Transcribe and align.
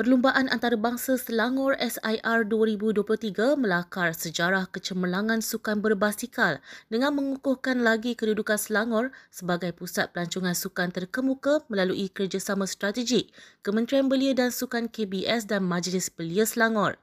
Perlumbaan 0.00 0.48
antarabangsa 0.48 1.20
Selangor 1.20 1.76
SIR 1.76 2.48
2023 2.48 3.52
melakar 3.60 4.16
sejarah 4.16 4.64
kecemerlangan 4.72 5.44
sukan 5.44 5.84
berbasikal 5.84 6.56
dengan 6.88 7.12
mengukuhkan 7.20 7.84
lagi 7.84 8.16
kedudukan 8.16 8.56
Selangor 8.56 9.12
sebagai 9.28 9.76
pusat 9.76 10.08
pelancongan 10.16 10.56
sukan 10.56 10.88
terkemuka 10.88 11.68
melalui 11.68 12.08
kerjasama 12.08 12.64
strategik 12.64 13.28
Kementerian 13.60 14.08
Belia 14.08 14.32
dan 14.32 14.48
Sukan 14.48 14.88
KBS 14.88 15.44
dan 15.44 15.68
Majlis 15.68 16.08
Belia 16.08 16.48
Selangor. 16.48 16.96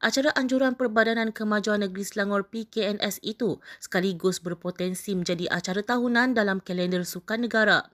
Acara 0.00 0.32
anjuran 0.32 0.72
Perbadanan 0.72 1.36
Kemajuan 1.36 1.84
Negeri 1.84 2.08
Selangor 2.08 2.48
PKNS 2.48 3.20
itu 3.28 3.60
sekaligus 3.76 4.40
berpotensi 4.40 5.12
menjadi 5.12 5.52
acara 5.52 5.84
tahunan 5.84 6.32
dalam 6.32 6.64
kalender 6.64 7.04
sukan 7.04 7.44
negara. 7.44 7.92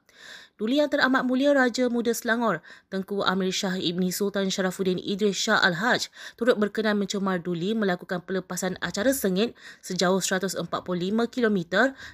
Duli 0.54 0.78
Yang 0.78 0.94
Teramat 0.94 1.26
Mulia 1.26 1.50
Raja 1.50 1.90
Muda 1.90 2.14
Selangor, 2.14 2.62
Tengku 2.86 3.26
Amir 3.26 3.50
Shah 3.50 3.74
Ibni 3.74 4.14
Sultan 4.14 4.54
Sharafuddin 4.54 5.02
Idris 5.02 5.34
Shah 5.34 5.58
Al-Haj 5.58 6.06
turut 6.38 6.54
berkenan 6.62 6.94
mencemar 6.94 7.42
Duli 7.42 7.74
melakukan 7.74 8.22
pelepasan 8.22 8.78
acara 8.78 9.10
sengit 9.10 9.58
sejauh 9.82 10.22
145 10.22 10.62
km 11.26 11.58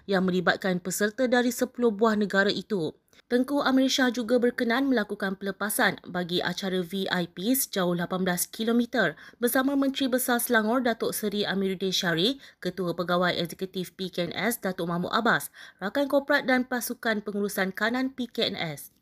yang 0.09 0.24
melibatkan 0.24 0.80
peserta 0.80 1.28
dari 1.28 1.52
10 1.52 1.69
buah 1.92 2.16
negara 2.16 2.48
itu. 2.48 2.97
Tengku 3.30 3.62
Amir 3.62 3.87
Shah 3.87 4.11
juga 4.11 4.43
berkenan 4.43 4.91
melakukan 4.91 5.39
pelepasan 5.39 6.02
bagi 6.02 6.43
acara 6.43 6.83
VIP 6.83 7.55
sejauh 7.55 7.95
18 7.95 8.27
km 8.51 9.15
bersama 9.39 9.79
Menteri 9.79 10.11
Besar 10.11 10.43
Selangor 10.43 10.83
Datuk 10.83 11.15
Seri 11.15 11.47
Amiruddin 11.47 11.95
Syari, 11.95 12.43
Ketua 12.59 12.91
Pegawai 12.91 13.30
Eksekutif 13.39 13.95
PKNS 13.95 14.66
Datuk 14.66 14.91
Mahmud 14.91 15.15
Abbas, 15.15 15.55
rakan 15.79 16.11
korporat 16.11 16.43
dan 16.51 16.66
pasukan 16.66 17.23
pengurusan 17.23 17.70
kanan 17.70 18.11
PKNS. 18.11 18.99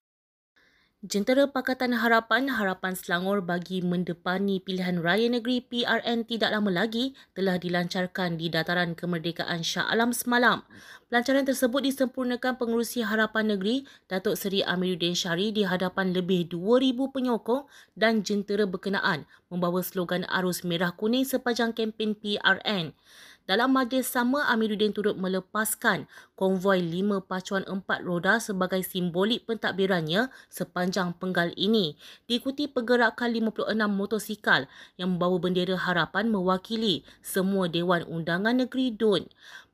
Jentera 1.09 1.48
Pakatan 1.48 1.97
Harapan 1.97 2.53
Harapan 2.53 2.93
Selangor 2.93 3.41
bagi 3.41 3.80
mendepani 3.80 4.61
pilihan 4.61 5.01
raya 5.01 5.25
negeri 5.33 5.64
PRN 5.64 6.28
tidak 6.28 6.53
lama 6.53 6.69
lagi 6.69 7.17
telah 7.33 7.56
dilancarkan 7.56 8.37
di 8.37 8.53
dataran 8.53 8.92
kemerdekaan 8.92 9.64
Shah 9.64 9.89
Alam 9.89 10.12
semalam. 10.12 10.69
Pelancaran 11.09 11.48
tersebut 11.48 11.81
disempurnakan 11.81 12.61
pengurusi 12.61 13.01
Harapan 13.09 13.56
Negeri 13.56 13.89
Datuk 14.05 14.36
Seri 14.36 14.61
Amiruddin 14.61 15.17
Syari 15.17 15.48
di 15.48 15.64
hadapan 15.64 16.12
lebih 16.12 16.53
2,000 16.53 17.01
penyokong 17.09 17.64
dan 17.97 18.20
jentera 18.20 18.69
berkenaan 18.69 19.25
membawa 19.48 19.81
slogan 19.81 20.29
Arus 20.29 20.61
Merah 20.61 20.92
Kuning 20.92 21.25
sepanjang 21.25 21.73
kempen 21.73 22.20
PRN. 22.20 22.92
Dalam 23.49 23.73
majlis 23.73 24.05
sama, 24.05 24.45
Amiruddin 24.53 24.93
turut 24.93 25.17
melepaskan 25.17 26.05
konvoi 26.37 26.85
lima 26.85 27.25
pacuan 27.25 27.65
empat 27.65 28.05
roda 28.05 28.37
sebagai 28.37 28.85
simbolik 28.85 29.49
pentadbirannya 29.49 30.29
sepanjang 30.53 31.17
penggal 31.17 31.57
ini. 31.57 31.97
Diikuti 32.29 32.69
pergerakan 32.69 33.33
56 33.33 33.73
motosikal 33.89 34.69
yang 35.01 35.17
membawa 35.17 35.41
bendera 35.41 35.81
harapan 35.81 36.29
mewakili 36.29 37.09
semua 37.25 37.73
Dewan 37.73 38.05
Undangan 38.05 38.53
Negeri 38.53 38.93
DUN. 38.93 39.25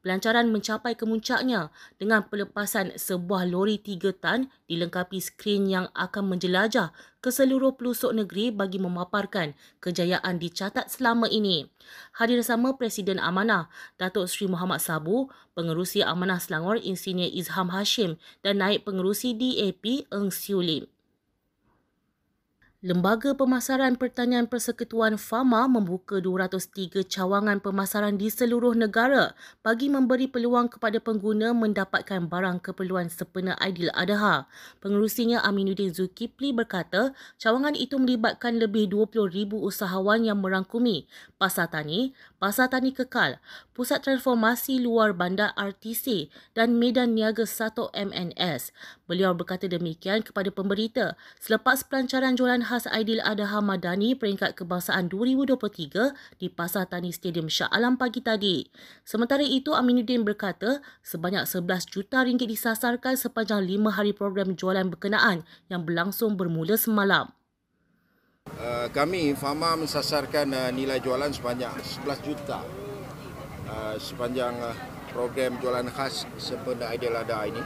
Pelancaran 0.05 0.53
mencapai 0.53 0.93
kemuncaknya 1.01 1.73
dengan 1.97 2.29
pelepasan 2.29 2.93
sebuah 2.93 3.49
lori 3.49 3.81
tiga 3.81 4.13
tan 4.13 4.53
dilengkapi 4.69 5.17
skrin 5.17 5.65
yang 5.65 5.89
akan 5.97 6.29
menjelajah 6.29 6.93
ke 7.25 7.33
seluruh 7.33 7.73
pelosok 7.73 8.13
negeri 8.13 8.53
bagi 8.53 8.77
memaparkan 8.77 9.57
kejayaan 9.81 10.37
dicatat 10.37 10.93
selama 10.93 11.25
ini. 11.33 11.73
Hadir 12.21 12.45
sama 12.45 12.77
Presiden 12.77 13.17
Amanah, 13.17 13.73
Datuk 13.97 14.29
Seri 14.29 14.45
Muhammad 14.45 14.85
Sabu, 14.85 15.33
Pengerusi 15.57 16.05
Amanah 16.05 16.37
Selangor 16.37 16.77
Insinyur 16.77 17.33
Izham 17.33 17.73
Hashim 17.73 18.21
dan 18.45 18.61
Naib 18.61 18.85
Pengerusi 18.85 19.33
DAP 19.33 20.05
Eng 20.13 20.29
Siu 20.29 20.61
Lim. 20.61 20.85
Lembaga 22.85 23.33
Pemasaran 23.33 23.97
Pertanian 23.97 24.45
Persekutuan 24.45 25.17
FAMA 25.17 25.65
membuka 25.73 26.21
203 26.21 27.01
cawangan 27.09 27.57
pemasaran 27.57 28.21
di 28.21 28.29
seluruh 28.29 28.77
negara 28.77 29.33
bagi 29.65 29.89
memberi 29.89 30.29
peluang 30.29 30.69
kepada 30.69 31.01
pengguna 31.01 31.57
mendapatkan 31.57 32.29
barang 32.29 32.61
keperluan 32.61 33.09
sempena 33.09 33.57
Aidil 33.57 33.89
Adha. 33.97 34.45
Pengerusinya 34.85 35.41
Aminuddin 35.49 35.97
Zulkifli 35.97 36.53
berkata, 36.53 37.17
cawangan 37.41 37.73
itu 37.73 37.97
melibatkan 37.97 38.61
lebih 38.61 38.93
20,000 38.93 39.57
usahawan 39.65 40.21
yang 40.21 40.45
merangkumi 40.45 41.09
Pasar 41.41 41.73
Tani, 41.73 42.13
Pasar 42.45 42.69
Tani 42.69 42.93
Kekal, 42.93 43.41
Pusat 43.73 44.05
Transformasi 44.05 44.77
Luar 44.77 45.17
Bandar 45.17 45.57
RTC 45.57 46.29
dan 46.53 46.77
Medan 46.77 47.17
Niaga 47.17 47.49
1 47.49 47.73
MNS. 47.97 48.69
Beliau 49.09 49.33
berkata 49.33 49.65
demikian 49.65 50.21
kepada 50.21 50.53
pemberita 50.53 51.17
selepas 51.41 51.89
pelancaran 51.89 52.37
jualan 52.37 52.61
khas 52.69 52.85
Aidil 52.93 53.25
Adha 53.25 53.65
Madani 53.65 54.13
peringkat 54.13 54.61
kebangsaan 54.61 55.09
2023 55.09 56.13
di 56.37 56.53
Pasar 56.53 56.85
Tani 56.85 57.17
Stadium 57.17 57.49
Shah 57.49 57.73
Alam 57.73 57.97
pagi 57.97 58.21
tadi. 58.21 58.69
Sementara 59.09 59.41
itu, 59.41 59.73
Aminuddin 59.73 60.29
berkata 60.29 60.85
sebanyak 61.01 61.49
11 61.49 61.89
juta 61.89 62.29
ringgit 62.29 62.53
disasarkan 62.53 63.17
sepanjang 63.17 63.65
5 63.65 63.89
hari 63.89 64.13
program 64.13 64.53
jualan 64.53 64.85
berkenaan 64.93 65.49
yang 65.73 65.89
berlangsung 65.89 66.37
bermula 66.37 66.77
semalam. 66.77 67.33
Uh, 68.45 68.93
kami 68.93 69.33
FAMA 69.33 69.73
mensasarkan 69.73 70.53
uh, 70.53 70.69
nilai 70.69 71.01
jualan 71.01 71.33
sebanyak 71.33 71.73
11 72.05 72.29
juta 72.29 72.61
uh, 73.73 73.97
sepanjang 73.97 74.53
program 75.17 75.57
jualan 75.65 75.89
khas 75.89 76.29
sempena 76.37 76.93
Aidil 76.93 77.17
Adha 77.17 77.49
ini 77.49 77.65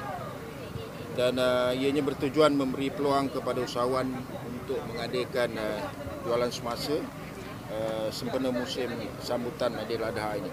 dan 1.19 1.35
uh, 1.35 1.75
ianya 1.75 1.99
bertujuan 2.07 2.55
memberi 2.55 2.95
peluang 2.95 3.27
kepada 3.27 3.67
usahawan 3.67 4.07
untuk 4.47 4.79
mengadakan 4.87 5.59
uh, 5.59 5.83
jualan 6.23 6.51
semasa 6.55 7.03
uh, 7.75 8.07
sempena 8.15 8.55
musim 8.55 8.87
sambutan 9.19 9.75
Aidil 9.83 10.07
Adha 10.07 10.39
ini. 10.39 10.51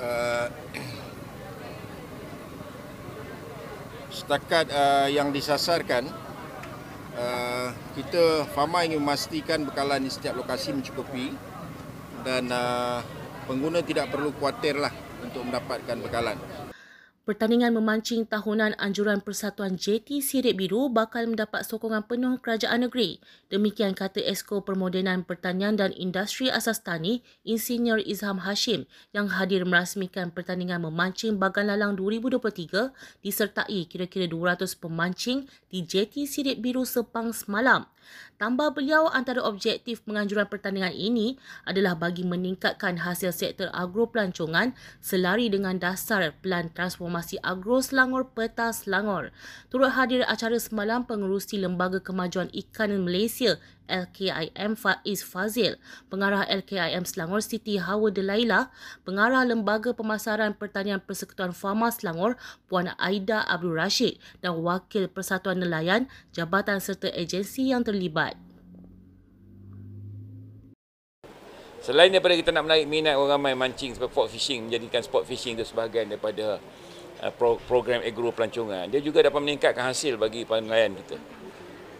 Uh, 0.00 0.48
setakat 4.08 4.72
uh, 4.72 5.08
yang 5.12 5.36
disasarkan, 5.36 6.08
uh, 7.16 7.68
kita 7.96 8.48
FAMA 8.52 8.88
ingin 8.88 9.00
memastikan 9.00 9.64
bekalan 9.64 10.04
di 10.04 10.10
setiap 10.12 10.36
lokasi 10.38 10.72
mencukupi 10.72 11.32
dan 12.22 12.48
uh, 12.48 13.00
pengguna 13.44 13.82
tidak 13.82 14.12
perlu 14.12 14.30
khawatirlah 14.36 14.92
untuk 15.22 15.42
mendapatkan 15.46 15.96
bekalan. 16.00 16.38
Pertandingan 17.22 17.78
memancing 17.78 18.26
tahunan 18.26 18.74
anjuran 18.82 19.22
Persatuan 19.22 19.78
JT 19.78 20.18
Sirip 20.18 20.58
Biru 20.58 20.90
bakal 20.90 21.30
mendapat 21.30 21.62
sokongan 21.62 22.02
penuh 22.02 22.34
kerajaan 22.42 22.82
negeri. 22.82 23.22
Demikian 23.46 23.94
kata 23.94 24.18
Esko 24.18 24.66
Permodenan 24.66 25.22
Pertanian 25.22 25.78
dan 25.78 25.94
Industri 25.94 26.50
Asas 26.50 26.82
Tani, 26.82 27.22
Insinyur 27.46 28.02
Izham 28.02 28.42
Hashim 28.42 28.90
yang 29.14 29.30
hadir 29.30 29.62
merasmikan 29.62 30.34
pertandingan 30.34 30.82
memancing 30.82 31.38
Bagan 31.38 31.70
Lalang 31.70 31.94
2023 31.94 32.90
disertai 33.22 33.86
kira-kira 33.86 34.26
200 34.26 34.74
pemancing 34.82 35.46
di 35.70 35.86
JT 35.86 36.26
Sirip 36.26 36.58
Biru 36.58 36.82
Sepang 36.82 37.30
semalam. 37.30 37.86
Tambah 38.40 38.74
beliau 38.74 39.06
antara 39.06 39.38
objektif 39.44 40.02
penganjuran 40.02 40.50
pertandingan 40.50 40.90
ini 40.90 41.38
adalah 41.62 41.94
bagi 41.94 42.26
meningkatkan 42.26 43.02
hasil 43.02 43.30
sektor 43.30 43.70
agro 43.70 44.10
pelancongan 44.10 44.74
selari 44.98 45.46
dengan 45.46 45.78
dasar 45.78 46.34
Pelan 46.42 46.74
Transformasi 46.74 47.38
Agro 47.42 47.78
Selangor 47.78 48.26
Peta 48.34 48.74
Selangor. 48.74 49.30
Turut 49.70 49.94
hadir 49.94 50.26
acara 50.26 50.58
semalam 50.58 51.06
pengurusi 51.06 51.60
Lembaga 51.62 52.02
Kemajuan 52.02 52.50
Ikan 52.50 52.90
Malaysia 53.02 53.58
LKIM 53.90 54.78
Faiz 54.78 55.22
Fazil, 55.26 55.78
Pengarah 56.06 56.46
LKIM 56.46 57.06
Selangor 57.06 57.42
Siti 57.42 57.78
Hawa 57.78 58.10
Delaila, 58.14 58.70
Pengarah 59.02 59.42
Lembaga 59.42 59.90
Pemasaran 59.96 60.54
Pertanian 60.54 61.02
Persekutuan 61.02 61.50
Fama 61.56 61.90
Selangor 61.90 62.38
Puan 62.70 62.90
Aida 62.96 63.42
Abdul 63.46 63.74
Rashid 63.74 64.18
dan 64.42 64.58
Wakil 64.60 65.10
Persatuan 65.10 65.58
Nelayan, 65.58 66.10
jabatan 66.32 66.78
serta 66.78 67.10
agensi 67.12 67.70
yang 67.70 67.82
terlibat. 67.82 68.38
Selain 71.82 72.14
daripada 72.14 72.38
kita 72.38 72.54
nak 72.54 72.70
menarik 72.70 72.86
minat 72.86 73.18
orang 73.18 73.42
ramai 73.42 73.58
mancing 73.58 73.90
sport 73.98 74.30
fishing, 74.30 74.70
menjadikan 74.70 75.02
sport 75.02 75.26
fishing 75.26 75.58
itu 75.58 75.66
sebahagian 75.66 76.06
daripada 76.06 76.62
uh, 77.18 77.32
program 77.66 78.06
agro 78.06 78.30
pelancongan, 78.30 78.86
dia 78.86 79.02
juga 79.02 79.26
dapat 79.26 79.42
meningkatkan 79.42 79.90
hasil 79.90 80.14
bagi 80.14 80.46
para 80.46 80.62
nelayan 80.62 80.94
kita. 80.94 81.41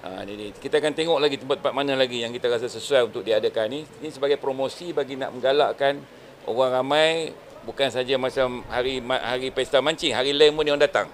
Ha, 0.02 0.26
ini, 0.26 0.34
ini. 0.34 0.46
Kita 0.50 0.82
akan 0.82 0.92
tengok 0.98 1.18
lagi 1.22 1.38
tempat-tempat 1.38 1.70
mana 1.70 1.94
lagi 1.94 2.26
yang 2.26 2.34
kita 2.34 2.50
rasa 2.50 2.66
sesuai 2.66 3.06
untuk 3.06 3.22
diadakan 3.22 3.70
ni. 3.70 3.80
Ini 4.02 4.10
sebagai 4.10 4.34
promosi 4.34 4.90
bagi 4.90 5.14
nak 5.14 5.30
menggalakkan 5.30 6.02
orang 6.50 6.82
ramai 6.82 7.30
bukan 7.62 7.86
saja 7.86 8.18
macam 8.18 8.66
hari 8.66 8.98
hari 8.98 9.54
pesta 9.54 9.78
mancing, 9.78 10.10
hari 10.10 10.34
lain 10.34 10.58
pun 10.58 10.66
orang 10.66 10.82
datang. 10.82 11.06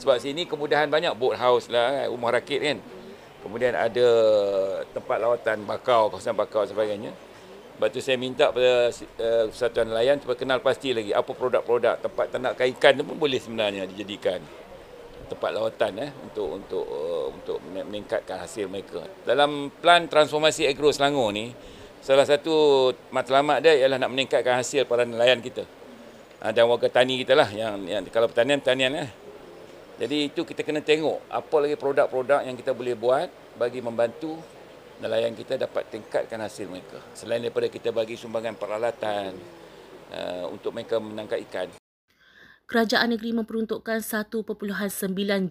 Sebab 0.00 0.16
sini 0.16 0.48
kemudahan 0.48 0.88
banyak 0.88 1.12
boat 1.20 1.36
house 1.36 1.68
lah, 1.68 1.92
kan, 1.92 2.06
rumah 2.08 2.32
rakit 2.32 2.64
kan. 2.64 2.80
Kemudian 3.44 3.76
ada 3.76 4.08
tempat 4.88 5.20
lawatan 5.20 5.68
bakau, 5.68 6.08
kawasan 6.08 6.32
bakau 6.32 6.64
sebagainya. 6.64 7.12
Sebab 7.76 7.88
tu 7.92 8.00
saya 8.00 8.16
minta 8.16 8.48
pada 8.48 8.88
uh, 8.92 9.44
Persatuan 9.52 9.88
Nelayan 9.88 10.16
supaya 10.20 10.36
kenal 10.36 10.64
pasti 10.64 10.96
lagi 10.96 11.12
apa 11.12 11.28
produk-produk 11.32 12.00
tempat 12.00 12.32
ternak 12.32 12.56
ikan 12.56 12.92
tu 12.96 13.04
pun 13.04 13.16
boleh 13.20 13.36
sebenarnya 13.36 13.84
dijadikan. 13.84 14.40
Tempat 15.30 15.54
lawatan 15.54 15.92
eh 16.02 16.10
untuk 16.26 16.48
untuk 16.58 16.84
uh, 16.84 17.30
untuk 17.30 17.62
meningkatkan 17.70 18.42
hasil 18.42 18.66
mereka. 18.66 19.06
Dalam 19.22 19.70
plan 19.78 20.10
transformasi 20.10 20.66
agro 20.66 20.90
Selangor 20.90 21.30
ni 21.30 21.54
salah 22.02 22.26
satu 22.26 22.90
matlamat 23.14 23.62
dia 23.62 23.78
ialah 23.78 24.02
nak 24.02 24.10
meningkatkan 24.10 24.58
hasil 24.58 24.90
para 24.90 25.06
nelayan 25.06 25.38
kita. 25.38 25.62
Uh, 26.42 26.50
dan 26.50 26.66
warga 26.66 26.90
tani 26.90 27.22
kita 27.22 27.38
lah 27.38 27.46
yang, 27.54 27.78
yang 27.86 28.02
kalau 28.10 28.26
pertanian 28.26 28.58
pertanian 28.58 28.92
eh. 29.06 29.10
Jadi 30.00 30.32
itu 30.32 30.42
kita 30.48 30.64
kena 30.64 30.80
tengok 30.80 31.28
apa 31.28 31.56
lagi 31.60 31.76
produk-produk 31.76 32.40
yang 32.40 32.56
kita 32.56 32.72
boleh 32.72 32.96
buat 32.96 33.28
bagi 33.60 33.84
membantu 33.84 34.40
nelayan 35.00 35.36
kita 35.36 35.60
dapat 35.60 35.92
tingkatkan 35.92 36.40
hasil 36.40 36.68
mereka. 36.68 37.00
Selain 37.12 37.40
daripada 37.40 37.68
kita 37.68 37.92
bagi 37.92 38.16
sumbangan 38.16 38.56
peralatan 38.56 39.36
uh, 40.12 40.44
untuk 40.48 40.72
mereka 40.72 40.96
menangkap 41.00 41.40
ikan 41.48 41.79
kerajaan 42.70 43.10
negeri 43.10 43.34
memperuntukkan 43.34 43.98
1.9 43.98 44.46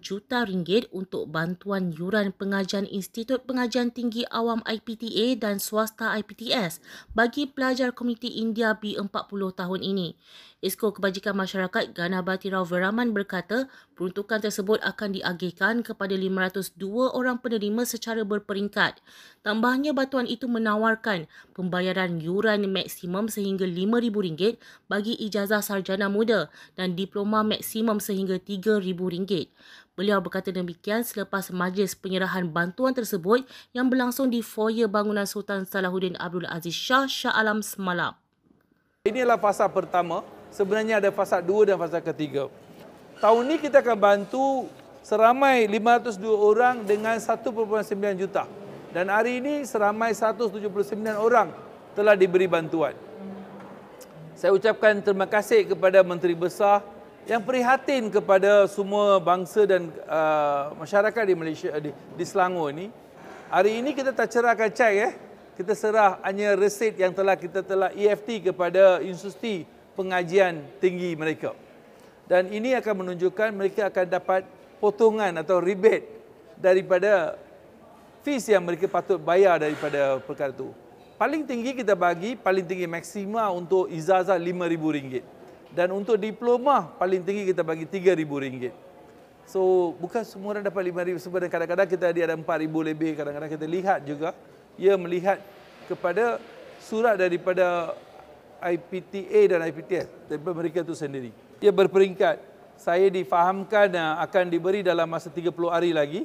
juta 0.00 0.40
ringgit 0.48 0.88
untuk 0.88 1.28
bantuan 1.28 1.92
yuran 1.92 2.32
pengajian 2.32 2.88
Institut 2.88 3.44
Pengajian 3.44 3.92
Tinggi 3.92 4.24
Awam 4.32 4.64
IPTA 4.64 5.36
dan 5.36 5.60
swasta 5.60 6.16
IPTS 6.16 6.80
bagi 7.12 7.44
pelajar 7.44 7.92
komuniti 7.92 8.40
India 8.40 8.72
B40 8.72 9.52
tahun 9.52 9.80
ini. 9.84 10.16
Esko 10.60 10.92
Kebajikan 10.92 11.32
Masyarakat 11.40 11.96
Ganabati 11.96 12.52
Rao 12.52 12.68
Veraman 12.68 13.16
berkata 13.16 13.72
peruntukan 13.96 14.44
tersebut 14.44 14.76
akan 14.84 15.16
diagihkan 15.16 15.80
kepada 15.80 16.12
502 16.12 16.76
orang 17.16 17.40
penerima 17.40 17.88
secara 17.88 18.28
berperingkat. 18.28 19.00
Tambahnya 19.40 19.96
bantuan 19.96 20.28
itu 20.28 20.44
menawarkan 20.52 21.24
pembayaran 21.56 22.20
yuran 22.20 22.68
maksimum 22.68 23.32
sehingga 23.32 23.64
RM5,000 23.64 24.60
bagi 24.84 25.16
ijazah 25.16 25.64
sarjana 25.64 26.12
muda 26.12 26.52
dan 26.76 26.92
diploma 27.10 27.42
maksimum 27.42 27.98
sehingga 27.98 28.38
RM3,000. 28.38 29.50
Beliau 29.98 30.22
berkata 30.22 30.54
demikian 30.54 31.02
selepas 31.02 31.50
majlis 31.50 31.98
penyerahan 31.98 32.46
bantuan 32.46 32.94
tersebut 32.94 33.42
yang 33.74 33.90
berlangsung 33.90 34.30
di 34.30 34.46
foyer 34.46 34.86
bangunan 34.86 35.26
Sultan 35.26 35.66
Salahuddin 35.66 36.14
Abdul 36.22 36.46
Aziz 36.46 36.72
Shah 36.72 37.10
Shah 37.10 37.34
Alam 37.34 37.66
semalam. 37.66 38.14
Ini 39.02 39.26
adalah 39.26 39.42
fasa 39.42 39.66
pertama 39.66 40.22
sebenarnya 40.54 41.02
ada 41.02 41.10
fasa 41.10 41.42
dua 41.42 41.66
dan 41.66 41.76
fasa 41.82 41.98
ketiga. 41.98 42.46
Tahun 43.18 43.42
ini 43.42 43.58
kita 43.58 43.82
akan 43.82 43.98
bantu 43.98 44.70
seramai 45.02 45.66
502 45.66 46.22
orang 46.30 46.86
dengan 46.86 47.18
1.9 47.18 47.50
juta. 48.14 48.46
Dan 48.94 49.10
hari 49.10 49.42
ini 49.42 49.66
seramai 49.66 50.14
179 50.14 50.70
orang 51.18 51.50
telah 51.92 52.14
diberi 52.14 52.46
bantuan. 52.46 52.94
Saya 54.40 54.56
ucapkan 54.56 54.96
terima 55.04 55.28
kasih 55.28 55.68
kepada 55.68 56.00
Menteri 56.00 56.32
Besar 56.32 56.80
yang 57.30 57.46
prihatin 57.46 58.10
kepada 58.10 58.66
semua 58.66 59.22
bangsa 59.22 59.62
dan 59.62 59.86
uh, 60.10 60.74
masyarakat 60.74 61.22
di 61.30 61.34
Malaysia 61.38 61.70
di, 61.78 61.94
di 61.94 62.24
Selangor 62.26 62.74
ini. 62.74 62.90
Hari 63.46 63.78
ini 63.78 63.94
kita 63.94 64.10
tak 64.10 64.34
cerahkan 64.34 64.66
cek 64.66 64.94
eh. 64.98 65.12
Kita 65.54 65.70
serah 65.78 66.18
hanya 66.26 66.58
resit 66.58 66.98
yang 66.98 67.14
telah 67.14 67.38
kita 67.38 67.62
telah 67.62 67.94
EFT 67.94 68.50
kepada 68.50 68.98
institusi 68.98 69.62
pengajian 69.94 70.58
tinggi 70.82 71.14
mereka. 71.14 71.54
Dan 72.26 72.50
ini 72.50 72.74
akan 72.74 73.06
menunjukkan 73.06 73.54
mereka 73.54 73.94
akan 73.94 74.06
dapat 74.10 74.42
potongan 74.82 75.30
atau 75.38 75.62
rebate 75.62 76.10
daripada 76.58 77.38
fees 78.26 78.42
yang 78.50 78.66
mereka 78.66 78.90
patut 78.90 79.22
bayar 79.22 79.62
daripada 79.62 80.18
perkara 80.18 80.50
itu. 80.50 80.74
Paling 81.14 81.46
tinggi 81.46 81.78
kita 81.78 81.94
bagi, 81.94 82.34
paling 82.34 82.66
tinggi 82.66 82.90
maksima 82.90 83.46
untuk 83.54 83.86
ijazah 83.86 84.34
RM5,000. 84.34 85.39
Dan 85.70 85.94
untuk 85.94 86.18
diploma, 86.18 86.90
paling 86.98 87.22
tinggi 87.22 87.54
kita 87.54 87.62
bagi 87.62 87.86
RM3,000. 87.86 88.74
So, 89.46 89.92
bukan 89.98 90.22
semua 90.22 90.54
orang 90.54 90.66
dapat 90.66 90.90
RM5,000. 90.90 91.16
Sebab 91.26 91.38
kadang-kadang 91.46 91.88
kita 91.90 92.04
ada 92.10 92.34
RM4,000 92.34 92.74
lebih. 92.90 93.10
Kadang-kadang 93.18 93.50
kita 93.50 93.66
lihat 93.66 93.98
juga, 94.06 94.34
ia 94.78 94.94
melihat 94.98 95.38
kepada 95.90 96.38
surat 96.82 97.18
daripada 97.18 97.94
IPTA 98.60 99.40
dan 99.56 99.58
IPTS 99.72 100.06
daripada 100.28 100.54
mereka 100.54 100.78
itu 100.84 100.94
sendiri. 100.94 101.30
Dia 101.58 101.72
berperingkat. 101.72 102.52
Saya 102.80 103.12
difahamkan 103.12 103.92
uh, 103.92 104.24
akan 104.24 104.48
diberi 104.48 104.80
dalam 104.80 105.04
masa 105.04 105.28
30 105.28 105.52
hari 105.68 105.92
lagi 105.92 106.24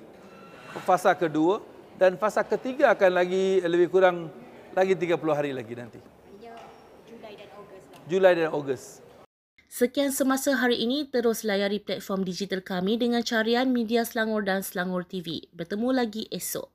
fasa 0.87 1.11
kedua 1.11 1.59
dan 1.99 2.15
fasa 2.15 2.43
ketiga 2.43 2.95
akan 2.95 3.11
lagi 3.11 3.59
lebih 3.63 3.91
kurang 3.91 4.31
lagi 4.71 4.95
30 4.95 5.19
hari 5.35 5.51
lagi 5.51 5.73
nanti. 5.75 5.99
Julai 7.07 7.35
dan 7.35 7.49
Ogos. 7.59 7.83
Julai 8.07 8.33
dan 8.39 8.49
Ogos. 8.55 9.04
Sekian 9.75 10.15
semasa 10.15 10.55
hari 10.55 10.87
ini, 10.87 11.03
terus 11.03 11.43
layari 11.43 11.83
platform 11.83 12.23
digital 12.23 12.63
kami 12.63 12.95
dengan 12.95 13.19
carian 13.27 13.75
media 13.75 14.07
Selangor 14.07 14.47
dan 14.47 14.63
Selangor 14.63 15.03
TV. 15.03 15.51
Bertemu 15.51 15.91
lagi 15.91 16.31
esok. 16.31 16.74